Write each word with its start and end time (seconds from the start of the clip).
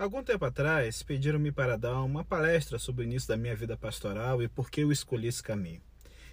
Algum 0.00 0.22
tempo 0.22 0.46
atrás, 0.46 1.02
pediram-me 1.02 1.52
para 1.52 1.76
dar 1.76 2.00
uma 2.00 2.24
palestra 2.24 2.78
sobre 2.78 3.02
o 3.02 3.06
início 3.06 3.28
da 3.28 3.36
minha 3.36 3.54
vida 3.54 3.76
pastoral 3.76 4.42
e 4.42 4.48
por 4.48 4.70
que 4.70 4.80
eu 4.80 4.90
escolhi 4.90 5.28
esse 5.28 5.42
caminho. 5.42 5.82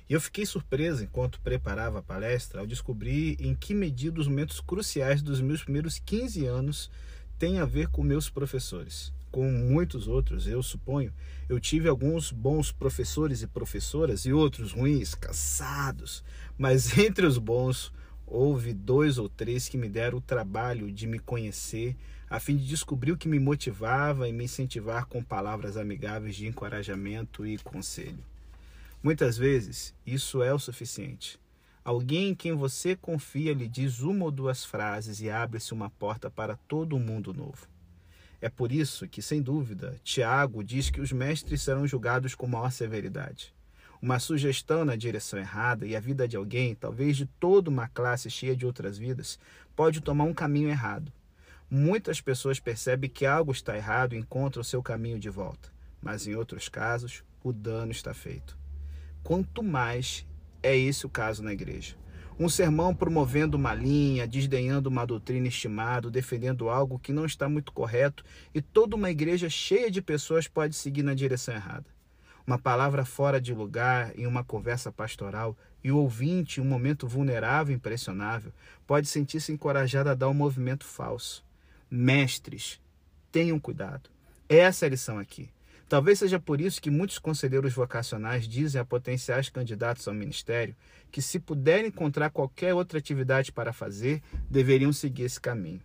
E 0.10 0.14
eu 0.14 0.22
fiquei 0.22 0.46
surpreso 0.46 1.04
enquanto 1.04 1.42
preparava 1.42 2.00
a 2.00 2.02
palestra 2.02 2.62
ao 2.62 2.66
descobrir 2.66 3.36
em 3.42 3.54
que 3.54 3.74
medida 3.74 4.22
os 4.22 4.28
momentos 4.30 4.62
cruciais 4.62 5.22
dos 5.22 5.42
meus 5.42 5.66
primeiros 5.66 6.00
15 6.00 6.46
anos 6.46 6.90
têm 7.38 7.60
a 7.60 7.66
ver 7.66 7.90
com 7.90 8.02
meus 8.04 8.30
professores. 8.30 9.12
Com 9.30 9.52
muitos 9.52 10.08
outros, 10.08 10.48
eu 10.48 10.64
suponho, 10.64 11.14
eu 11.50 11.60
tive 11.60 11.90
alguns 11.90 12.32
bons 12.32 12.72
professores 12.72 13.42
e 13.42 13.48
professoras 13.48 14.26
e 14.26 14.32
outros 14.32 14.72
ruins, 14.72 15.14
cansados, 15.14 16.24
mas 16.58 16.98
entre 16.98 17.26
os 17.26 17.38
bons, 17.38 17.92
houve 18.26 18.74
dois 18.74 19.18
ou 19.18 19.28
três 19.28 19.68
que 19.68 19.78
me 19.78 19.90
deram 19.90 20.20
o 20.20 20.22
trabalho 20.22 20.90
de 20.90 21.06
me 21.06 21.20
conhecer 21.20 21.98
a 22.30 22.40
fim 22.40 22.58
de 22.58 22.68
descobrir 22.68 23.14
o 23.14 23.18
que 23.18 23.30
me 23.30 23.40
motivava 23.40 24.28
e 24.28 24.34
me 24.34 24.44
incentivar 24.44 25.06
com 25.06 25.24
palavras 25.24 25.78
amigáveis 25.78 26.36
de 26.36 26.46
encorajamento 26.46 27.46
e 27.46 27.58
conselho. 27.58 28.24
Muitas 29.02 29.38
vezes, 29.38 29.94
isso 30.06 30.44
é 30.44 30.54
o 30.54 30.60
suficiente. 30.60 31.40
Alguém 31.86 32.30
em 32.30 32.36
quem 32.36 32.54
você 32.54 32.98
confia 32.98 33.54
lhe 33.54 33.68
diz 33.68 34.02
uma 34.02 34.26
ou 34.26 34.32
duas 34.32 34.66
frases 34.66 35.22
e 35.22 35.30
abre-se 35.30 35.74
uma 35.74 35.90
porta 35.90 36.30
para 36.30 36.58
todo 36.68 36.98
um 36.98 37.00
mundo 37.00 37.34
novo. 37.34 37.66
É 38.42 38.50
por 38.50 38.74
isso 38.74 39.08
que, 39.08 39.22
sem 39.22 39.42
dúvida, 39.42 39.96
Tiago 40.04 40.64
diz 40.64 40.90
que 40.90 41.00
os 41.00 41.14
mestres 41.14 41.62
serão 41.62 41.88
julgados 41.88 42.36
com 42.36 42.46
maior 42.46 42.72
severidade. 42.72 43.54
Uma 44.02 44.20
sugestão 44.20 44.84
na 44.84 44.98
direção 44.98 45.40
errada 45.40 45.88
e 45.88 45.96
a 45.96 46.00
vida 46.00 46.28
de 46.28 46.36
alguém, 46.36 46.76
talvez 46.76 47.16
de 47.16 47.26
toda 47.26 47.70
uma 47.70 47.88
classe 47.88 48.30
cheia 48.30 48.56
de 48.56 48.66
outras 48.66 48.98
vidas, 48.98 49.40
pode 49.76 50.02
tomar 50.02 50.26
um 50.26 50.34
caminho 50.34 50.70
errado. 50.70 51.12
Muitas 51.70 52.22
pessoas 52.22 52.62
percebem 52.62 53.10
que 53.10 53.26
algo 53.26 53.52
está 53.52 53.76
errado 53.76 54.16
e 54.16 54.18
encontram 54.18 54.64
seu 54.64 54.82
caminho 54.82 55.20
de 55.20 55.30
volta, 55.30 55.70
mas 56.02 56.26
em 56.26 56.34
outros 56.34 56.70
casos, 56.70 57.26
o 57.44 57.52
dano 57.52 57.92
está 57.92 58.14
feito. 58.14 58.58
Quanto 59.22 59.62
mais 59.62 60.26
é 60.64 60.78
esse 60.78 61.06
o 61.06 61.10
caso 61.10 61.44
na 61.44 61.52
igreja. 61.52 61.98
Um 62.40 62.48
sermão 62.48 62.96
promovendo 62.96 63.58
uma 63.58 63.74
linha, 63.74 64.26
desdenhando 64.26 64.88
uma 64.88 65.06
doutrina 65.06 65.50
estimada, 65.50 66.10
defendendo 66.10 66.70
algo 66.70 66.98
que 66.98 67.12
não 67.12 67.26
está 67.26 67.50
muito 67.50 67.74
correto, 67.74 68.24
e 68.56 68.62
toda 68.62 68.96
uma 68.96 69.12
igreja 69.12 69.50
cheia 69.50 69.92
de 69.92 70.02
pessoas 70.02 70.48
pode 70.48 70.74
seguir 70.74 71.04
na 71.04 71.14
direção 71.14 71.54
errada. 71.54 71.88
Uma 72.46 72.58
palavra 72.58 73.04
fora 73.04 73.42
de 73.42 73.54
lugar 73.54 74.18
em 74.18 74.26
uma 74.26 74.42
conversa 74.42 74.90
pastoral 74.90 75.58
e 75.84 75.92
o 75.92 75.98
ouvinte, 75.98 76.62
em 76.62 76.64
um 76.64 76.68
momento 76.68 77.06
vulnerável 77.06 77.74
e 77.74 77.76
impressionável, 77.76 78.54
pode 78.86 79.10
sentir-se 79.10 79.52
encorajado 79.52 80.10
a 80.10 80.14
dar 80.14 80.30
um 80.30 80.34
movimento 80.34 80.86
falso 80.86 81.46
mestres, 81.90 82.80
tenham 83.32 83.60
cuidado. 83.60 84.10
Essa 84.50 84.86
é 84.86 84.88
a 84.88 84.90
lição 84.90 85.20
aqui. 85.20 85.50
Talvez 85.90 86.20
seja 86.20 86.38
por 86.38 86.60
isso 86.60 86.82
que 86.82 86.92
muitos 86.92 87.18
conselheiros 87.18 87.74
vocacionais 87.74 88.46
dizem 88.46 88.80
a 88.82 88.86
potenciais 88.86 89.50
candidatos 89.50 90.06
ao 90.08 90.14
ministério 90.14 90.76
que, 91.10 91.22
se 91.22 91.40
puderem 91.40 91.88
encontrar 91.88 92.30
qualquer 92.30 92.74
outra 92.74 93.00
atividade 93.00 93.54
para 93.54 93.72
fazer, 93.72 94.22
deveriam 94.50 94.92
seguir 94.92 95.24
esse 95.24 95.40
caminho. 95.40 95.82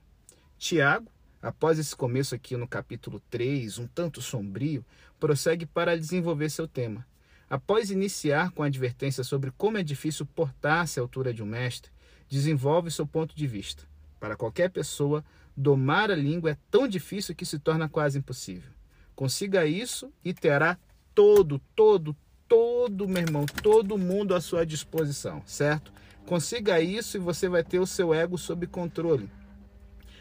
Tiago, 0.58 1.08
após 1.40 1.78
esse 1.78 1.94
começo 1.94 2.34
aqui 2.34 2.56
no 2.56 2.66
capítulo 2.66 3.20
3, 3.30 3.78
um 3.78 3.86
tanto 3.86 4.20
sombrio, 4.20 4.84
prossegue 5.20 5.66
para 5.66 5.96
desenvolver 5.96 6.50
seu 6.50 6.66
tema. 6.66 7.06
Após 7.48 7.90
iniciar 7.90 8.50
com 8.50 8.64
a 8.64 8.66
advertência 8.66 9.22
sobre 9.22 9.52
como 9.52 9.78
é 9.78 9.84
difícil 9.84 10.26
portar-se 10.26 10.98
à 10.98 11.02
altura 11.02 11.32
de 11.32 11.42
um 11.44 11.46
mestre, 11.46 11.92
desenvolve 12.28 12.90
seu 12.90 13.06
ponto 13.06 13.36
de 13.36 13.46
vista. 13.46 13.84
Para 14.18 14.36
qualquer 14.36 14.70
pessoa, 14.70 15.24
Domar 15.56 16.10
a 16.10 16.14
língua 16.14 16.52
é 16.52 16.56
tão 16.70 16.88
difícil 16.88 17.34
que 17.34 17.44
se 17.44 17.58
torna 17.58 17.88
quase 17.88 18.18
impossível. 18.18 18.70
Consiga 19.14 19.66
isso 19.66 20.12
e 20.24 20.32
terá 20.32 20.78
todo, 21.14 21.60
todo, 21.76 22.16
todo, 22.48 23.06
meu 23.06 23.22
irmão, 23.22 23.46
todo 23.46 23.98
mundo 23.98 24.34
à 24.34 24.40
sua 24.40 24.64
disposição, 24.64 25.42
certo? 25.46 25.92
Consiga 26.26 26.80
isso 26.80 27.16
e 27.16 27.20
você 27.20 27.48
vai 27.48 27.62
ter 27.62 27.78
o 27.78 27.86
seu 27.86 28.14
ego 28.14 28.38
sob 28.38 28.66
controle. 28.66 29.28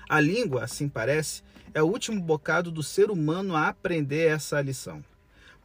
A 0.10 0.20
língua, 0.20 0.66
assim 0.66 0.90
parece, 0.90 1.42
é 1.74 1.82
o 1.82 1.88
último 1.88 2.20
bocado 2.20 2.70
do 2.70 2.84
ser 2.84 3.10
humano 3.10 3.56
a 3.56 3.70
aprender 3.70 4.28
essa 4.28 4.60
lição. 4.62 5.04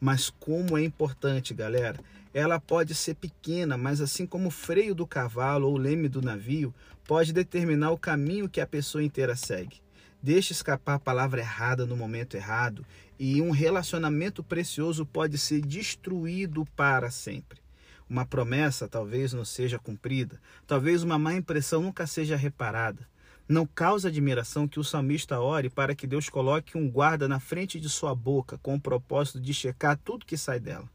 Mas 0.00 0.30
como 0.30 0.78
é 0.78 0.84
importante, 0.84 1.52
galera. 1.52 1.98
Ela 2.36 2.60
pode 2.60 2.94
ser 2.94 3.14
pequena, 3.14 3.78
mas 3.78 3.98
assim 3.98 4.26
como 4.26 4.48
o 4.48 4.50
freio 4.50 4.94
do 4.94 5.06
cavalo 5.06 5.68
ou 5.68 5.72
o 5.72 5.78
leme 5.78 6.06
do 6.06 6.20
navio, 6.20 6.74
pode 7.06 7.32
determinar 7.32 7.92
o 7.92 7.98
caminho 7.98 8.46
que 8.46 8.60
a 8.60 8.66
pessoa 8.66 9.02
inteira 9.02 9.34
segue. 9.34 9.80
Deixe 10.22 10.52
escapar 10.52 10.96
a 10.96 10.98
palavra 10.98 11.40
errada 11.40 11.86
no 11.86 11.96
momento 11.96 12.36
errado 12.36 12.84
e 13.18 13.40
um 13.40 13.50
relacionamento 13.50 14.44
precioso 14.44 15.06
pode 15.06 15.38
ser 15.38 15.62
destruído 15.62 16.66
para 16.76 17.10
sempre. 17.10 17.58
Uma 18.06 18.26
promessa 18.26 18.86
talvez 18.86 19.32
não 19.32 19.42
seja 19.42 19.78
cumprida, 19.78 20.38
talvez 20.66 21.02
uma 21.02 21.18
má 21.18 21.34
impressão 21.34 21.80
nunca 21.80 22.06
seja 22.06 22.36
reparada. 22.36 23.08
Não 23.48 23.64
causa 23.64 24.08
admiração 24.08 24.68
que 24.68 24.78
o 24.78 24.84
salmista 24.84 25.40
ore 25.40 25.70
para 25.70 25.94
que 25.94 26.06
Deus 26.06 26.28
coloque 26.28 26.76
um 26.76 26.86
guarda 26.86 27.26
na 27.26 27.40
frente 27.40 27.80
de 27.80 27.88
sua 27.88 28.14
boca 28.14 28.58
com 28.58 28.74
o 28.74 28.80
propósito 28.80 29.40
de 29.40 29.54
checar 29.54 29.98
tudo 30.04 30.26
que 30.26 30.36
sai 30.36 30.60
dela. 30.60 30.94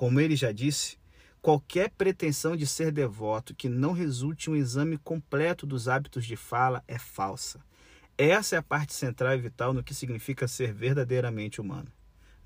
Como 0.00 0.18
ele 0.18 0.34
já 0.34 0.50
disse, 0.50 0.96
qualquer 1.42 1.90
pretensão 1.90 2.56
de 2.56 2.66
ser 2.66 2.90
devoto 2.90 3.54
que 3.54 3.68
não 3.68 3.92
resulte 3.92 4.48
em 4.48 4.54
um 4.54 4.56
exame 4.56 4.96
completo 4.96 5.66
dos 5.66 5.88
hábitos 5.88 6.24
de 6.24 6.36
fala 6.36 6.82
é 6.88 6.98
falsa. 6.98 7.60
Essa 8.16 8.56
é 8.56 8.58
a 8.58 8.62
parte 8.62 8.94
central 8.94 9.34
e 9.34 9.42
vital 9.42 9.74
no 9.74 9.84
que 9.84 9.92
significa 9.92 10.48
ser 10.48 10.72
verdadeiramente 10.72 11.60
humano. 11.60 11.92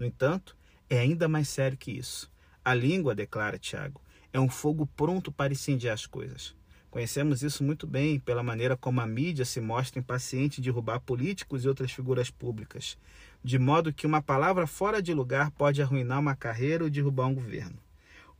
No 0.00 0.04
entanto, 0.04 0.56
é 0.90 0.98
ainda 0.98 1.28
mais 1.28 1.48
sério 1.48 1.78
que 1.78 1.92
isso. 1.92 2.28
A 2.64 2.74
língua, 2.74 3.14
declara 3.14 3.56
Tiago, 3.56 4.02
é 4.32 4.40
um 4.40 4.48
fogo 4.48 4.84
pronto 4.84 5.30
para 5.30 5.52
incendiar 5.52 5.94
as 5.94 6.06
coisas. 6.06 6.56
Conhecemos 6.90 7.44
isso 7.44 7.62
muito 7.62 7.86
bem 7.86 8.18
pela 8.18 8.42
maneira 8.42 8.76
como 8.76 9.00
a 9.00 9.06
mídia 9.06 9.44
se 9.44 9.60
mostra 9.60 10.00
impaciente 10.00 10.60
de 10.60 10.70
derrubar 10.70 10.98
políticos 10.98 11.64
e 11.64 11.68
outras 11.68 11.92
figuras 11.92 12.30
públicas, 12.30 12.98
de 13.44 13.58
modo 13.58 13.92
que 13.92 14.06
uma 14.06 14.22
palavra 14.22 14.66
fora 14.66 15.02
de 15.02 15.12
lugar 15.12 15.50
pode 15.50 15.82
arruinar 15.82 16.18
uma 16.18 16.34
carreira 16.34 16.82
ou 16.82 16.90
derrubar 16.90 17.26
um 17.26 17.34
governo. 17.34 17.78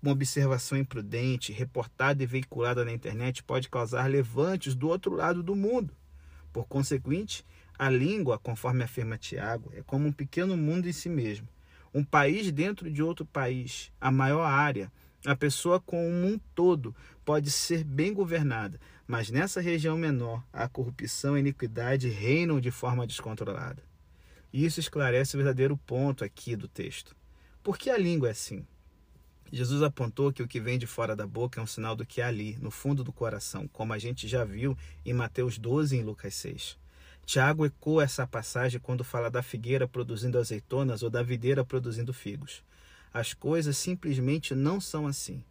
Uma 0.03 0.13
observação 0.13 0.79
imprudente, 0.79 1.53
reportada 1.53 2.23
e 2.23 2.27
veiculada 2.27 2.85
na 2.85 2.93
internet 2.93 3.43
pode 3.43 3.69
causar 3.69 4.09
levantes 4.09 4.75
do 4.75 4.89
outro 4.89 5.15
lado 5.15 5.43
do 5.43 5.55
mundo. 5.55 5.95
Por 6.53 6.67
consequente, 6.67 7.45
a 7.79 7.91
língua, 7.91 8.39
conforme 8.39 8.83
afirma 8.83 9.19
Tiago, 9.19 9.71
é 9.75 9.83
como 9.83 10.09
um 10.09 10.13
pequeno 10.13 10.57
mundo 10.57 10.89
em 10.89 10.93
si 10.93 11.11
mesmo, 11.11 11.47
um 11.93 12.03
país 12.03 12.51
dentro 12.51 12.91
de 12.91 13.03
outro 13.03 13.27
país, 13.27 13.93
a 14.01 14.11
maior 14.11 14.45
área 14.45 14.91
a 15.27 15.35
pessoa 15.35 15.81
como 15.81 16.03
um 16.03 16.39
todo 16.55 16.95
pode 17.25 17.51
ser 17.51 17.83
bem 17.83 18.13
governada, 18.13 18.79
mas 19.07 19.31
nessa 19.31 19.59
região 19.59 19.97
menor, 19.97 20.45
a 20.53 20.69
corrupção 20.69 21.35
e 21.35 21.37
a 21.39 21.41
iniquidade 21.41 22.09
reinam 22.09 22.61
de 22.61 22.71
forma 22.71 23.07
descontrolada. 23.07 23.83
E 24.55 24.65
isso 24.65 24.79
esclarece 24.79 25.35
o 25.35 25.39
verdadeiro 25.39 25.77
ponto 25.77 26.23
aqui 26.23 26.55
do 26.55 26.69
texto. 26.69 27.17
Por 27.61 27.77
que 27.77 27.91
a 27.91 27.99
língua 27.99 28.29
é 28.29 28.31
assim? 28.31 28.65
Jesus 29.51 29.83
apontou 29.83 30.33
que 30.33 30.45
o 30.45 30.47
que 30.47 30.61
vem 30.61 30.79
de 30.79 30.87
fora 30.87 31.17
da 31.17 31.27
boca 31.27 31.59
é 31.59 31.63
um 31.63 31.67
sinal 31.67 31.97
do 31.97 32.07
que 32.07 32.21
há 32.23 32.29
ali, 32.29 32.57
no 32.61 32.71
fundo 32.71 33.03
do 33.03 33.13
coração, 33.13 33.67
como 33.67 33.93
a 33.93 33.99
gente 33.99 34.29
já 34.29 34.45
viu 34.45 34.79
em 35.05 35.13
Mateus 35.13 35.59
12 35.59 35.97
e 35.97 35.99
em 35.99 36.05
Lucas 36.05 36.37
6. 36.37 36.79
Tiago 37.27 37.67
ecoa 37.67 38.05
essa 38.05 38.29
passagem 38.29 38.79
quando 38.79 39.03
fala 39.03 39.29
da 39.29 39.43
figueira 39.43 39.89
produzindo 39.89 40.39
azeitonas 40.39 41.03
ou 41.03 41.11
da 41.11 41.21
videira 41.21 41.65
produzindo 41.65 42.15
figos. 42.15 42.63
As 43.13 43.35
coisas 43.35 43.77
simplesmente 43.77 44.55
não 44.55 44.81
são 44.81 45.09
assim. 45.09 45.43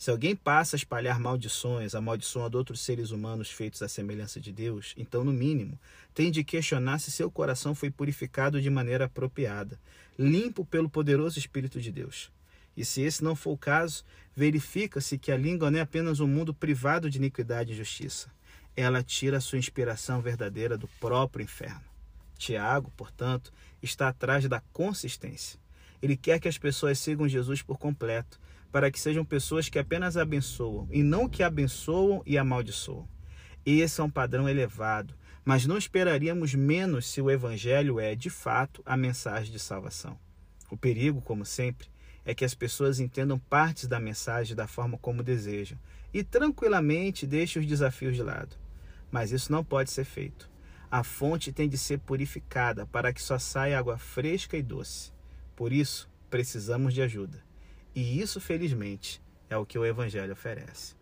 Se 0.00 0.10
alguém 0.10 0.34
passa 0.34 0.76
a 0.76 0.78
espalhar 0.78 1.20
maldições, 1.20 1.94
amaldiçoando 1.94 2.56
outros 2.56 2.80
seres 2.80 3.10
humanos 3.10 3.50
feitos 3.50 3.82
à 3.82 3.88
semelhança 3.88 4.40
de 4.40 4.50
Deus, 4.50 4.94
então, 4.96 5.22
no 5.22 5.30
mínimo, 5.30 5.78
tem 6.14 6.30
de 6.30 6.42
questionar 6.42 6.98
se 6.98 7.10
seu 7.10 7.30
coração 7.30 7.74
foi 7.74 7.90
purificado 7.90 8.62
de 8.62 8.70
maneira 8.70 9.04
apropriada, 9.04 9.78
limpo 10.18 10.64
pelo 10.64 10.88
poderoso 10.88 11.38
Espírito 11.38 11.78
de 11.78 11.92
Deus. 11.92 12.32
E 12.74 12.82
se 12.82 13.02
esse 13.02 13.22
não 13.22 13.36
for 13.36 13.50
o 13.50 13.58
caso, 13.58 14.02
verifica-se 14.34 15.18
que 15.18 15.30
a 15.30 15.36
língua 15.36 15.70
não 15.70 15.78
é 15.78 15.82
apenas 15.82 16.18
um 16.18 16.26
mundo 16.26 16.54
privado 16.54 17.10
de 17.10 17.18
iniquidade 17.18 17.70
e 17.70 17.74
injustiça. 17.74 18.32
Ela 18.74 19.02
tira 19.02 19.38
sua 19.38 19.58
inspiração 19.58 20.22
verdadeira 20.22 20.78
do 20.78 20.88
próprio 20.98 21.44
inferno. 21.44 21.84
Tiago, 22.38 22.90
portanto, 22.96 23.52
está 23.82 24.08
atrás 24.08 24.48
da 24.48 24.62
consistência. 24.72 25.60
Ele 26.00 26.16
quer 26.16 26.40
que 26.40 26.48
as 26.48 26.56
pessoas 26.56 26.98
sigam 26.98 27.28
Jesus 27.28 27.60
por 27.60 27.78
completo, 27.78 28.40
para 28.70 28.90
que 28.90 29.00
sejam 29.00 29.24
pessoas 29.24 29.68
que 29.68 29.78
apenas 29.78 30.16
abençoam 30.16 30.88
e 30.90 31.02
não 31.02 31.28
que 31.28 31.42
abençoam 31.42 32.22
e 32.24 32.38
amaldiçoam. 32.38 33.08
Esse 33.64 34.00
é 34.00 34.04
um 34.04 34.10
padrão 34.10 34.48
elevado, 34.48 35.14
mas 35.44 35.66
não 35.66 35.76
esperaríamos 35.76 36.54
menos 36.54 37.06
se 37.06 37.20
o 37.20 37.30
Evangelho 37.30 37.98
é, 37.98 38.14
de 38.14 38.30
fato, 38.30 38.82
a 38.86 38.96
mensagem 38.96 39.52
de 39.52 39.58
salvação. 39.58 40.18
O 40.70 40.76
perigo, 40.76 41.20
como 41.20 41.44
sempre, 41.44 41.88
é 42.24 42.34
que 42.34 42.44
as 42.44 42.54
pessoas 42.54 43.00
entendam 43.00 43.38
partes 43.38 43.86
da 43.86 43.98
mensagem 43.98 44.54
da 44.54 44.66
forma 44.66 44.96
como 44.98 45.22
desejam 45.22 45.78
e 46.12 46.22
tranquilamente 46.22 47.26
deixem 47.26 47.60
os 47.60 47.68
desafios 47.68 48.14
de 48.14 48.22
lado. 48.22 48.56
Mas 49.10 49.32
isso 49.32 49.50
não 49.50 49.64
pode 49.64 49.90
ser 49.90 50.04
feito. 50.04 50.48
A 50.90 51.02
fonte 51.02 51.52
tem 51.52 51.68
de 51.68 51.78
ser 51.78 51.98
purificada 51.98 52.86
para 52.86 53.12
que 53.12 53.22
só 53.22 53.38
saia 53.38 53.78
água 53.78 53.98
fresca 53.98 54.56
e 54.56 54.62
doce. 54.62 55.12
Por 55.56 55.72
isso, 55.72 56.08
precisamos 56.28 56.94
de 56.94 57.02
ajuda. 57.02 57.49
E 57.94 58.20
isso, 58.20 58.40
felizmente, 58.40 59.20
é 59.48 59.56
o 59.56 59.66
que 59.66 59.78
o 59.78 59.84
Evangelho 59.84 60.32
oferece. 60.32 60.94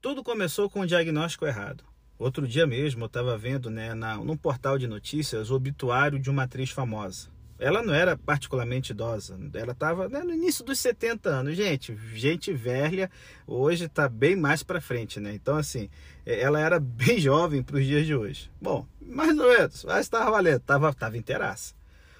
Tudo 0.00 0.22
começou 0.22 0.68
com 0.68 0.80
um 0.80 0.86
diagnóstico 0.86 1.46
errado. 1.46 1.84
Outro 2.18 2.46
dia 2.46 2.66
mesmo 2.66 3.04
eu 3.04 3.06
estava 3.06 3.36
vendo 3.36 3.70
né, 3.70 3.94
na, 3.94 4.16
num 4.16 4.36
portal 4.36 4.78
de 4.78 4.86
notícias 4.86 5.50
o 5.50 5.54
obituário 5.54 6.18
de 6.18 6.30
uma 6.30 6.44
atriz 6.44 6.70
famosa. 6.70 7.28
Ela 7.58 7.82
não 7.82 7.94
era 7.94 8.16
particularmente 8.16 8.90
idosa, 8.90 9.38
ela 9.54 9.72
estava 9.72 10.08
né, 10.08 10.20
no 10.20 10.32
início 10.32 10.64
dos 10.64 10.78
70 10.80 11.28
anos. 11.28 11.56
Gente, 11.56 11.96
gente 12.12 12.52
velha 12.52 13.10
hoje 13.46 13.84
está 13.84 14.08
bem 14.08 14.34
mais 14.34 14.62
para 14.62 14.80
frente, 14.80 15.20
né? 15.20 15.32
Então, 15.34 15.56
assim, 15.56 15.88
é, 16.26 16.40
ela 16.40 16.60
era 16.60 16.78
bem 16.80 17.18
jovem 17.18 17.62
para 17.62 17.76
os 17.76 17.84
dias 17.84 18.04
de 18.04 18.14
hoje. 18.14 18.50
Bom, 18.60 18.86
mais 19.00 19.38
ou 19.38 19.48
menos, 19.48 19.84
mas 19.84 20.00
estava 20.00 20.30
valendo, 20.30 20.56
estava 20.56 20.92
tava 20.92 21.16
inteiraça. 21.16 21.74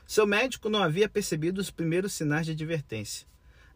Seu 0.06 0.26
médico 0.26 0.68
não 0.68 0.82
havia 0.82 1.08
percebido 1.08 1.58
os 1.58 1.70
primeiros 1.70 2.12
sinais 2.12 2.44
de 2.44 2.52
advertência. 2.52 3.26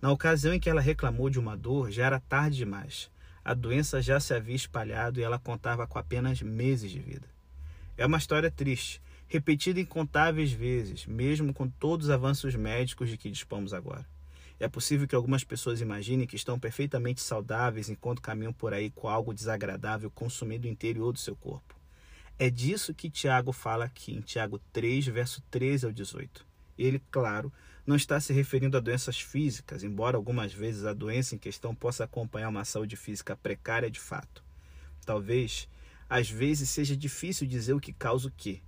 Na 0.01 0.13
ocasião 0.13 0.53
em 0.53 0.61
que 0.61 0.69
ela 0.69 0.81
reclamou 0.81 1.31
de 1.31 1.39
uma 1.39 1.57
dor, 1.57 1.91
já 1.91 2.05
era 2.05 2.21
tarde 2.21 2.59
demais. 2.59 3.11
A 3.43 3.55
doença 3.55 4.03
já 4.03 4.21
se 4.21 4.35
havia 4.35 4.55
espalhado 4.55 5.19
e 5.19 5.23
ela 5.23 5.39
contava 5.39 5.87
com 5.87 5.99
apenas 5.99 6.43
meses 6.43 6.91
de 6.91 7.01
vida. 7.01 7.27
É 7.97 8.05
uma 8.05 8.19
história 8.19 8.51
triste, 8.51 9.01
repetida 9.27 9.81
incontáveis 9.81 10.53
vezes, 10.53 11.07
mesmo 11.07 11.55
com 11.55 11.67
todos 11.67 12.07
os 12.07 12.11
avanços 12.11 12.55
médicos 12.55 13.09
de 13.09 13.17
que 13.17 13.31
dispomos 13.31 13.73
agora. 13.73 14.07
É 14.61 14.69
possível 14.69 15.09
que 15.09 15.15
algumas 15.15 15.45
pessoas 15.45 15.81
imaginem 15.81 16.27
que 16.27 16.37
estão 16.37 16.59
perfeitamente 16.59 17.23
saudáveis 17.23 17.89
enquanto 17.89 18.21
caminham 18.21 18.53
por 18.53 18.75
aí 18.75 18.91
com 18.91 19.09
algo 19.09 19.33
desagradável 19.33 20.11
consumindo 20.11 20.69
o 20.69 20.71
interior 20.71 21.11
do 21.11 21.19
seu 21.19 21.35
corpo. 21.35 21.78
É 22.41 22.49
disso 22.49 22.95
que 22.95 23.11
Tiago 23.11 23.51
fala 23.51 23.87
aqui 23.87 24.15
em 24.15 24.21
Tiago 24.21 24.61
3, 24.73 25.07
verso 25.07 25.43
13 25.51 25.87
ao 25.87 25.93
18. 25.93 26.47
Ele, 26.79 27.03
claro, 27.11 27.53
não 27.85 27.97
está 27.97 28.21
se 28.21 28.33
referindo 28.33 28.77
a 28.77 28.81
doenças 28.81 29.21
físicas, 29.21 29.83
embora 29.83 30.17
algumas 30.17 30.53
vezes 30.53 30.85
a 30.85 30.93
doença 30.93 31.35
em 31.35 31.39
questão 31.39 31.75
possa 31.75 32.05
acompanhar 32.05 32.49
uma 32.49 32.65
saúde 32.65 32.95
física 32.95 33.37
precária 33.37 33.91
de 33.91 33.99
fato. 33.99 34.45
Talvez, 35.05 35.69
às 36.09 36.31
vezes, 36.31 36.71
seja 36.71 36.97
difícil 36.97 37.45
dizer 37.45 37.73
o 37.73 37.81
que 37.81 37.93
causa 37.93 38.29
o 38.29 38.31
que. 38.31 38.63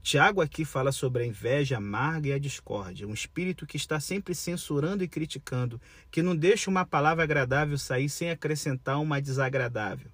Tiago 0.00 0.40
aqui 0.40 0.64
fala 0.64 0.92
sobre 0.92 1.24
a 1.24 1.26
inveja 1.26 1.76
amarga 1.76 2.28
e 2.28 2.32
a 2.32 2.38
discórdia, 2.38 3.08
um 3.08 3.12
espírito 3.12 3.66
que 3.66 3.76
está 3.76 3.98
sempre 3.98 4.32
censurando 4.32 5.02
e 5.02 5.08
criticando, 5.08 5.80
que 6.08 6.22
não 6.22 6.36
deixa 6.36 6.70
uma 6.70 6.86
palavra 6.86 7.24
agradável 7.24 7.76
sair 7.76 8.08
sem 8.08 8.30
acrescentar 8.30 9.00
uma 9.00 9.20
desagradável. 9.20 10.08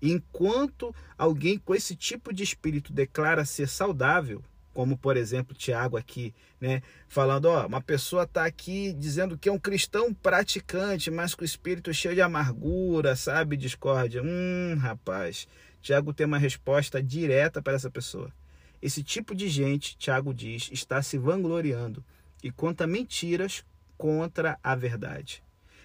Enquanto 0.00 0.94
alguém 1.16 1.58
com 1.58 1.74
esse 1.74 1.96
tipo 1.96 2.32
de 2.32 2.42
espírito 2.42 2.92
declara 2.92 3.44
ser 3.44 3.68
saudável, 3.68 4.42
como 4.74 4.98
por 4.98 5.16
exemplo 5.16 5.56
Tiago 5.56 5.96
aqui, 5.96 6.34
né, 6.60 6.82
falando, 7.08 7.46
ó, 7.46 7.66
uma 7.66 7.80
pessoa 7.80 8.24
está 8.24 8.44
aqui 8.44 8.92
dizendo 8.92 9.38
que 9.38 9.48
é 9.48 9.52
um 9.52 9.58
cristão 9.58 10.12
praticante, 10.12 11.10
mas 11.10 11.34
com 11.34 11.42
o 11.42 11.46
espírito 11.46 11.94
cheio 11.94 12.14
de 12.14 12.20
amargura, 12.20 13.16
sabe, 13.16 13.56
discórdia. 13.56 14.22
Hum, 14.22 14.76
rapaz, 14.78 15.48
Tiago 15.80 16.12
tem 16.12 16.26
uma 16.26 16.36
resposta 16.36 17.02
direta 17.02 17.62
para 17.62 17.72
essa 17.72 17.90
pessoa. 17.90 18.30
Esse 18.82 19.02
tipo 19.02 19.34
de 19.34 19.48
gente, 19.48 19.96
Tiago 19.96 20.34
diz, 20.34 20.68
está 20.70 21.02
se 21.02 21.16
vangloriando 21.16 22.04
e 22.42 22.50
conta 22.50 22.86
mentiras 22.86 23.64
contra 23.96 24.58
a 24.62 24.74
verdade. 24.74 25.42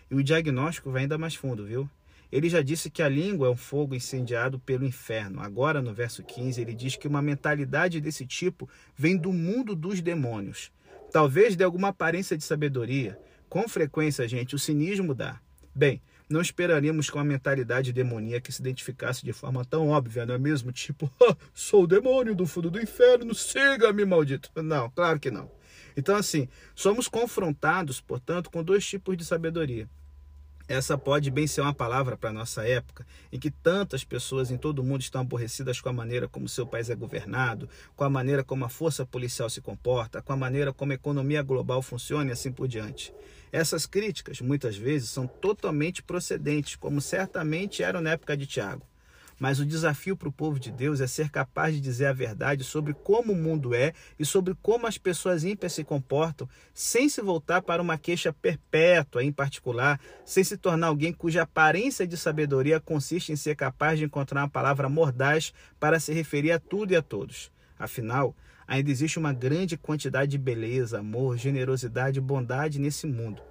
E 0.09 0.15
o 0.15 0.23
diagnóstico 0.23 0.91
vai 0.91 1.03
ainda 1.03 1.17
mais 1.17 1.33
fundo, 1.33 1.65
viu? 1.65 1.89
Ele 2.31 2.49
já 2.49 2.61
disse 2.61 2.89
que 2.89 3.01
a 3.01 3.09
língua 3.09 3.47
é 3.47 3.49
um 3.49 3.57
fogo 3.57 3.93
incendiado 3.93 4.57
pelo 4.59 4.85
inferno. 4.85 5.41
Agora, 5.41 5.81
no 5.81 5.93
verso 5.93 6.23
15, 6.23 6.61
ele 6.61 6.73
diz 6.73 6.95
que 6.95 7.07
uma 7.07 7.21
mentalidade 7.21 7.99
desse 7.99 8.25
tipo 8.25 8.69
vem 8.95 9.17
do 9.17 9.33
mundo 9.33 9.75
dos 9.75 9.99
demônios. 9.99 10.71
Talvez 11.11 11.57
de 11.57 11.63
alguma 11.63 11.89
aparência 11.89 12.37
de 12.37 12.43
sabedoria. 12.43 13.19
Com 13.49 13.67
frequência, 13.67 14.27
gente, 14.29 14.55
o 14.55 14.59
cinismo 14.59 15.13
dá. 15.13 15.41
Bem, 15.75 16.01
não 16.29 16.39
esperaríamos 16.39 17.09
com 17.09 17.19
a 17.19 17.23
mentalidade 17.23 17.91
demoníaca 17.91 18.41
que 18.41 18.53
se 18.53 18.61
identificasse 18.61 19.25
de 19.25 19.33
forma 19.33 19.65
tão 19.65 19.89
óbvia, 19.89 20.25
não 20.25 20.35
é 20.35 20.37
mesmo? 20.37 20.71
Tipo, 20.73 21.11
ah, 21.21 21.35
sou 21.53 21.83
o 21.83 21.87
demônio 21.87 22.33
do 22.33 22.47
fundo 22.47 22.71
do 22.71 22.79
inferno, 22.79 23.35
siga-me, 23.35 24.05
maldito. 24.05 24.49
Não, 24.63 24.89
claro 24.89 25.19
que 25.19 25.29
não. 25.29 25.51
Então, 25.97 26.15
assim, 26.15 26.47
somos 26.73 27.09
confrontados, 27.09 27.99
portanto, 27.99 28.49
com 28.49 28.63
dois 28.63 28.85
tipos 28.85 29.17
de 29.17 29.25
sabedoria. 29.25 29.89
Essa 30.71 30.97
pode 30.97 31.29
bem 31.29 31.47
ser 31.47 31.59
uma 31.59 31.73
palavra 31.73 32.15
para 32.15 32.29
a 32.29 32.33
nossa 32.33 32.65
época, 32.65 33.05
em 33.29 33.37
que 33.37 33.51
tantas 33.51 34.05
pessoas 34.05 34.51
em 34.51 34.57
todo 34.57 34.79
o 34.79 34.83
mundo 34.85 35.01
estão 35.01 35.19
aborrecidas 35.19 35.81
com 35.81 35.89
a 35.89 35.93
maneira 35.93 36.29
como 36.29 36.47
seu 36.47 36.65
país 36.65 36.89
é 36.89 36.95
governado, 36.95 37.67
com 37.93 38.05
a 38.05 38.09
maneira 38.09 38.41
como 38.41 38.63
a 38.63 38.69
força 38.69 39.05
policial 39.05 39.49
se 39.49 39.59
comporta, 39.59 40.21
com 40.21 40.31
a 40.31 40.37
maneira 40.37 40.71
como 40.71 40.93
a 40.93 40.95
economia 40.95 41.41
global 41.41 41.81
funciona 41.81 42.29
e 42.29 42.31
assim 42.31 42.53
por 42.53 42.69
diante. 42.69 43.13
Essas 43.51 43.85
críticas, 43.85 44.39
muitas 44.39 44.77
vezes, 44.77 45.09
são 45.09 45.27
totalmente 45.27 46.01
procedentes, 46.01 46.77
como 46.77 47.01
certamente 47.01 47.83
eram 47.83 47.99
na 47.99 48.11
época 48.11 48.37
de 48.37 48.47
Tiago. 48.47 48.90
Mas 49.41 49.59
o 49.59 49.65
desafio 49.65 50.15
para 50.15 50.29
o 50.29 50.31
povo 50.31 50.59
de 50.59 50.71
Deus 50.71 51.01
é 51.01 51.07
ser 51.07 51.31
capaz 51.31 51.73
de 51.73 51.81
dizer 51.81 52.05
a 52.05 52.13
verdade 52.13 52.63
sobre 52.63 52.93
como 52.93 53.33
o 53.33 53.35
mundo 53.35 53.73
é 53.73 53.91
e 54.19 54.23
sobre 54.23 54.53
como 54.61 54.85
as 54.85 54.99
pessoas 54.99 55.43
ímpias 55.43 55.73
se 55.73 55.83
comportam, 55.83 56.47
sem 56.75 57.09
se 57.09 57.23
voltar 57.23 57.63
para 57.63 57.81
uma 57.81 57.97
queixa 57.97 58.31
perpétua, 58.31 59.23
em 59.23 59.31
particular, 59.31 59.99
sem 60.23 60.43
se 60.43 60.57
tornar 60.57 60.85
alguém 60.85 61.11
cuja 61.11 61.41
aparência 61.41 62.05
de 62.05 62.15
sabedoria 62.17 62.79
consiste 62.79 63.31
em 63.31 63.35
ser 63.35 63.55
capaz 63.55 63.97
de 63.97 64.05
encontrar 64.05 64.41
uma 64.41 64.47
palavra 64.47 64.87
mordaz 64.87 65.51
para 65.79 65.99
se 65.99 66.13
referir 66.13 66.51
a 66.51 66.59
tudo 66.59 66.91
e 66.91 66.95
a 66.95 67.01
todos. 67.01 67.51
Afinal, 67.79 68.35
ainda 68.67 68.91
existe 68.91 69.17
uma 69.17 69.33
grande 69.33 69.75
quantidade 69.75 70.29
de 70.29 70.37
beleza, 70.37 70.99
amor, 70.99 71.35
generosidade 71.35 72.19
e 72.19 72.21
bondade 72.21 72.79
nesse 72.79 73.07
mundo. 73.07 73.41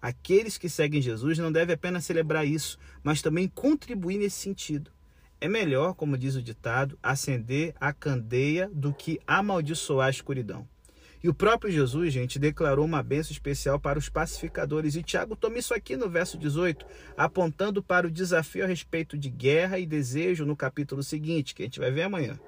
Aqueles 0.00 0.56
que 0.56 0.68
seguem 0.68 1.02
Jesus 1.02 1.38
não 1.38 1.50
devem 1.50 1.74
apenas 1.74 2.04
celebrar 2.04 2.46
isso, 2.46 2.78
mas 3.02 3.20
também 3.20 3.48
contribuir 3.48 4.16
nesse 4.16 4.36
sentido. 4.36 4.92
É 5.40 5.48
melhor, 5.48 5.94
como 5.94 6.18
diz 6.18 6.34
o 6.34 6.42
ditado, 6.42 6.98
acender 7.02 7.74
a 7.80 7.94
candeia 7.94 8.70
do 8.74 8.92
que 8.92 9.18
amaldiçoar 9.26 10.08
a 10.08 10.10
escuridão. 10.10 10.68
E 11.22 11.28
o 11.28 11.34
próprio 11.34 11.72
Jesus, 11.72 12.12
gente, 12.12 12.38
declarou 12.38 12.84
uma 12.84 13.02
bênção 13.02 13.32
especial 13.32 13.80
para 13.80 13.98
os 13.98 14.08
pacificadores. 14.08 14.96
E 14.96 15.02
Tiago 15.02 15.36
toma 15.36 15.58
isso 15.58 15.72
aqui 15.72 15.96
no 15.96 16.10
verso 16.10 16.36
18, 16.36 16.84
apontando 17.16 17.82
para 17.82 18.06
o 18.06 18.10
desafio 18.10 18.64
a 18.64 18.66
respeito 18.66 19.16
de 19.16 19.30
guerra 19.30 19.78
e 19.78 19.86
desejo 19.86 20.44
no 20.44 20.56
capítulo 20.56 21.02
seguinte, 21.02 21.54
que 21.54 21.62
a 21.62 21.66
gente 21.66 21.80
vai 21.80 21.90
ver 21.90 22.02
amanhã. 22.02 22.38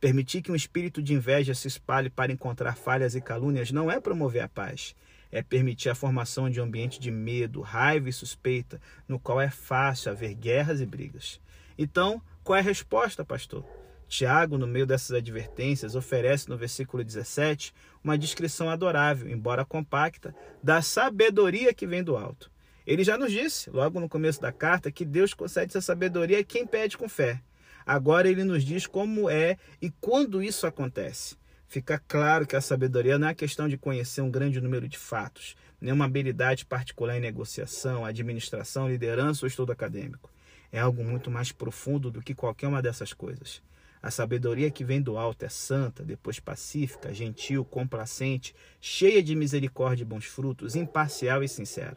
Permitir 0.00 0.42
que 0.42 0.52
um 0.52 0.56
espírito 0.56 1.02
de 1.02 1.14
inveja 1.14 1.54
se 1.54 1.66
espalhe 1.66 2.10
para 2.10 2.32
encontrar 2.32 2.76
falhas 2.76 3.14
e 3.14 3.20
calúnias 3.20 3.72
não 3.72 3.90
é 3.90 4.00
promover 4.00 4.42
a 4.42 4.48
paz. 4.48 4.94
É 5.32 5.42
permitir 5.42 5.88
a 5.88 5.94
formação 5.94 6.48
de 6.48 6.60
um 6.60 6.64
ambiente 6.64 7.00
de 7.00 7.10
medo, 7.10 7.60
raiva 7.60 8.08
e 8.08 8.12
suspeita, 8.12 8.80
no 9.08 9.18
qual 9.18 9.40
é 9.40 9.50
fácil 9.50 10.12
haver 10.12 10.34
guerras 10.34 10.80
e 10.80 10.86
brigas. 10.86 11.40
Então, 11.78 12.22
qual 12.42 12.56
é 12.56 12.60
a 12.60 12.62
resposta, 12.62 13.24
pastor? 13.24 13.64
Tiago, 14.08 14.56
no 14.56 14.66
meio 14.66 14.86
dessas 14.86 15.16
advertências, 15.16 15.94
oferece 15.94 16.48
no 16.48 16.56
versículo 16.56 17.02
17 17.02 17.74
uma 18.02 18.16
descrição 18.16 18.70
adorável, 18.70 19.28
embora 19.28 19.64
compacta, 19.64 20.34
da 20.62 20.80
sabedoria 20.80 21.74
que 21.74 21.86
vem 21.86 22.02
do 22.02 22.16
alto. 22.16 22.50
Ele 22.86 23.02
já 23.02 23.18
nos 23.18 23.32
disse, 23.32 23.68
logo 23.68 23.98
no 23.98 24.08
começo 24.08 24.40
da 24.40 24.52
carta, 24.52 24.92
que 24.92 25.04
Deus 25.04 25.34
concede 25.34 25.70
essa 25.70 25.80
sabedoria 25.80 26.38
a 26.38 26.44
quem 26.44 26.64
pede 26.64 26.96
com 26.96 27.08
fé. 27.08 27.42
Agora 27.84 28.28
ele 28.28 28.44
nos 28.44 28.64
diz 28.64 28.86
como 28.86 29.28
é 29.28 29.58
e 29.82 29.90
quando 30.00 30.42
isso 30.42 30.66
acontece. 30.66 31.36
Fica 31.68 32.00
claro 32.06 32.46
que 32.46 32.54
a 32.54 32.60
sabedoria 32.60 33.18
não 33.18 33.28
é 33.28 33.34
questão 33.34 33.68
de 33.68 33.76
conhecer 33.76 34.20
um 34.20 34.30
grande 34.30 34.60
número 34.60 34.88
de 34.88 34.96
fatos, 34.96 35.56
nem 35.80 35.92
uma 35.92 36.04
habilidade 36.04 36.64
particular 36.64 37.16
em 37.16 37.20
negociação, 37.20 38.04
administração, 38.04 38.88
liderança 38.88 39.44
ou 39.44 39.48
estudo 39.48 39.72
acadêmico 39.72 40.30
é 40.72 40.78
algo 40.78 41.02
muito 41.04 41.30
mais 41.30 41.52
profundo 41.52 42.10
do 42.10 42.22
que 42.22 42.34
qualquer 42.34 42.68
uma 42.68 42.82
dessas 42.82 43.12
coisas. 43.12 43.62
A 44.02 44.10
sabedoria 44.10 44.70
que 44.70 44.84
vem 44.84 45.02
do 45.02 45.18
alto 45.18 45.44
é 45.44 45.48
santa, 45.48 46.04
depois 46.04 46.38
pacífica, 46.38 47.12
gentil, 47.12 47.64
complacente, 47.64 48.54
cheia 48.80 49.22
de 49.22 49.34
misericórdia 49.34 50.02
e 50.02 50.06
bons 50.06 50.26
frutos, 50.26 50.76
imparcial 50.76 51.42
e 51.42 51.48
sincera. 51.48 51.96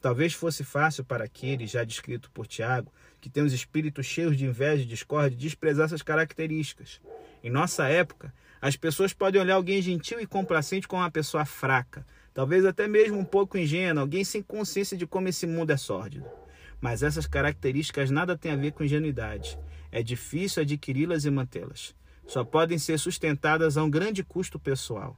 Talvez 0.00 0.32
fosse 0.32 0.64
fácil 0.64 1.04
para 1.04 1.24
aquele, 1.24 1.66
já 1.66 1.84
descrito 1.84 2.30
por 2.30 2.46
Tiago, 2.46 2.92
que 3.20 3.30
tem 3.30 3.42
os 3.42 3.52
espíritos 3.52 4.06
cheios 4.06 4.36
de 4.36 4.44
inveja 4.44 4.82
e 4.82 4.86
discórdia, 4.86 5.38
desprezar 5.38 5.86
essas 5.86 6.02
características. 6.02 7.00
Em 7.44 7.50
nossa 7.50 7.86
época, 7.88 8.34
as 8.60 8.76
pessoas 8.76 9.12
podem 9.12 9.40
olhar 9.40 9.54
alguém 9.54 9.82
gentil 9.82 10.20
e 10.20 10.26
complacente 10.26 10.88
como 10.88 11.02
uma 11.02 11.10
pessoa 11.10 11.44
fraca, 11.44 12.04
talvez 12.32 12.64
até 12.64 12.88
mesmo 12.88 13.18
um 13.18 13.24
pouco 13.24 13.58
ingênua, 13.58 14.02
alguém 14.02 14.24
sem 14.24 14.42
consciência 14.42 14.96
de 14.96 15.06
como 15.06 15.28
esse 15.28 15.46
mundo 15.46 15.70
é 15.70 15.76
sórdido. 15.76 16.41
Mas 16.82 17.04
essas 17.04 17.28
características 17.28 18.10
nada 18.10 18.36
têm 18.36 18.50
a 18.50 18.56
ver 18.56 18.72
com 18.72 18.82
ingenuidade. 18.82 19.56
É 19.92 20.02
difícil 20.02 20.62
adquiri-las 20.62 21.24
e 21.24 21.30
mantê-las. 21.30 21.94
Só 22.26 22.42
podem 22.42 22.76
ser 22.76 22.98
sustentadas 22.98 23.76
a 23.76 23.84
um 23.84 23.88
grande 23.88 24.24
custo 24.24 24.58
pessoal. 24.58 25.16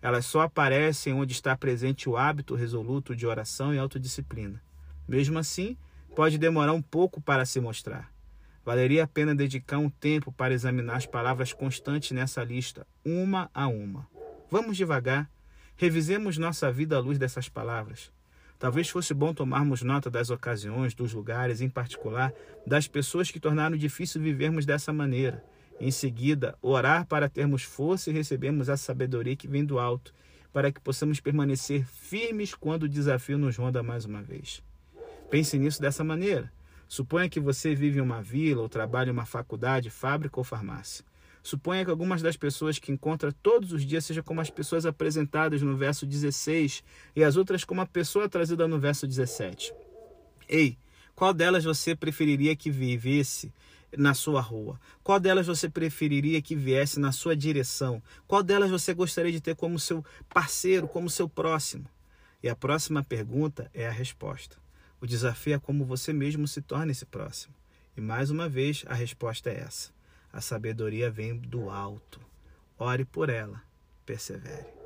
Elas 0.00 0.24
só 0.24 0.40
aparecem 0.40 1.12
onde 1.12 1.32
está 1.32 1.54
presente 1.54 2.08
o 2.08 2.16
hábito 2.16 2.54
resoluto 2.54 3.14
de 3.14 3.26
oração 3.26 3.74
e 3.74 3.78
autodisciplina. 3.78 4.62
Mesmo 5.06 5.38
assim, 5.38 5.76
pode 6.16 6.38
demorar 6.38 6.72
um 6.72 6.82
pouco 6.82 7.20
para 7.20 7.44
se 7.44 7.60
mostrar. 7.60 8.10
Valeria 8.64 9.04
a 9.04 9.06
pena 9.06 9.34
dedicar 9.34 9.76
um 9.76 9.90
tempo 9.90 10.32
para 10.32 10.54
examinar 10.54 10.96
as 10.96 11.04
palavras 11.04 11.52
constantes 11.52 12.12
nessa 12.12 12.42
lista, 12.42 12.86
uma 13.04 13.50
a 13.52 13.66
uma. 13.68 14.08
Vamos 14.50 14.78
devagar. 14.78 15.30
Revisemos 15.76 16.38
nossa 16.38 16.72
vida 16.72 16.96
à 16.96 17.00
luz 17.00 17.18
dessas 17.18 17.50
palavras. 17.50 18.10
Talvez 18.62 18.88
fosse 18.88 19.12
bom 19.12 19.34
tomarmos 19.34 19.82
nota 19.82 20.08
das 20.08 20.30
ocasiões, 20.30 20.94
dos 20.94 21.12
lugares, 21.12 21.60
em 21.60 21.68
particular, 21.68 22.32
das 22.64 22.86
pessoas 22.86 23.28
que 23.28 23.40
tornaram 23.40 23.76
difícil 23.76 24.22
vivermos 24.22 24.64
dessa 24.64 24.92
maneira. 24.92 25.44
Em 25.80 25.90
seguida, 25.90 26.56
orar 26.62 27.04
para 27.04 27.28
termos 27.28 27.64
força 27.64 28.08
e 28.08 28.12
recebermos 28.12 28.68
a 28.68 28.76
sabedoria 28.76 29.34
que 29.34 29.48
vem 29.48 29.64
do 29.64 29.80
alto, 29.80 30.14
para 30.52 30.70
que 30.70 30.80
possamos 30.80 31.18
permanecer 31.18 31.84
firmes 31.84 32.54
quando 32.54 32.84
o 32.84 32.88
desafio 32.88 33.36
nos 33.36 33.56
ronda 33.56 33.82
mais 33.82 34.04
uma 34.04 34.22
vez. 34.22 34.62
Pense 35.28 35.58
nisso 35.58 35.82
dessa 35.82 36.04
maneira. 36.04 36.48
Suponha 36.86 37.28
que 37.28 37.40
você 37.40 37.74
vive 37.74 37.98
em 37.98 38.02
uma 38.02 38.22
vila 38.22 38.62
ou 38.62 38.68
trabalha 38.68 39.08
em 39.08 39.12
uma 39.12 39.26
faculdade, 39.26 39.90
fábrica 39.90 40.38
ou 40.38 40.44
farmácia. 40.44 41.04
Suponha 41.42 41.84
que 41.84 41.90
algumas 41.90 42.22
das 42.22 42.36
pessoas 42.36 42.78
que 42.78 42.92
encontra 42.92 43.32
todos 43.32 43.72
os 43.72 43.84
dias 43.84 44.04
sejam 44.04 44.22
como 44.22 44.40
as 44.40 44.50
pessoas 44.50 44.86
apresentadas 44.86 45.60
no 45.60 45.76
verso 45.76 46.06
16 46.06 46.84
e 47.16 47.24
as 47.24 47.36
outras 47.36 47.64
como 47.64 47.80
a 47.80 47.86
pessoa 47.86 48.28
trazida 48.28 48.68
no 48.68 48.78
verso 48.78 49.06
17. 49.06 49.74
Ei, 50.48 50.78
qual 51.14 51.34
delas 51.34 51.64
você 51.64 51.96
preferiria 51.96 52.54
que 52.54 52.70
vivesse 52.70 53.52
na 53.96 54.14
sua 54.14 54.40
rua? 54.40 54.80
Qual 55.02 55.18
delas 55.18 55.46
você 55.46 55.68
preferiria 55.68 56.40
que 56.40 56.54
viesse 56.54 57.00
na 57.00 57.10
sua 57.10 57.36
direção? 57.36 58.02
Qual 58.26 58.42
delas 58.42 58.70
você 58.70 58.94
gostaria 58.94 59.32
de 59.32 59.40
ter 59.40 59.56
como 59.56 59.78
seu 59.78 60.04
parceiro, 60.28 60.86
como 60.86 61.10
seu 61.10 61.28
próximo? 61.28 61.86
E 62.42 62.48
a 62.48 62.56
próxima 62.56 63.02
pergunta 63.02 63.70
é 63.74 63.86
a 63.86 63.92
resposta. 63.92 64.56
O 65.00 65.06
desafio 65.06 65.54
é 65.54 65.58
como 65.58 65.84
você 65.84 66.12
mesmo 66.12 66.46
se 66.46 66.62
torna 66.62 66.92
esse 66.92 67.04
próximo. 67.04 67.54
E 67.96 68.00
mais 68.00 68.30
uma 68.30 68.48
vez, 68.48 68.84
a 68.86 68.94
resposta 68.94 69.50
é 69.50 69.60
essa: 69.60 69.90
a 70.32 70.40
sabedoria 70.40 71.10
vem 71.10 71.36
do 71.36 71.68
alto. 71.68 72.20
Ore 72.78 73.04
por 73.04 73.28
ela, 73.28 73.62
persevere. 74.06 74.81